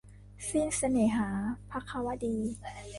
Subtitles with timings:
[0.49, 1.29] สิ้นเสน่หา-
[1.69, 2.35] ภควดี